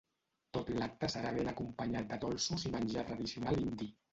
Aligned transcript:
Tot 0.55 0.71
l’acte 0.77 1.09
serà 1.15 1.35
ben 1.35 1.51
acompanyat 1.53 2.09
de 2.15 2.19
dolços 2.27 2.67
i 2.71 2.75
menjar 2.79 3.05
tradicional 3.13 3.65
indi. 3.69 3.95